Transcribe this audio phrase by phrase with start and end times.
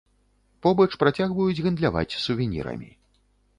[0.65, 2.93] Побач працягваюць гандляваць сувенірамі.